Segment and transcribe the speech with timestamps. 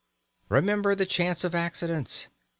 [0.49, 2.27] Remember the chance of accidents.